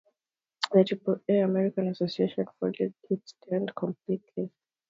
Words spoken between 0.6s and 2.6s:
The Triple-A American Association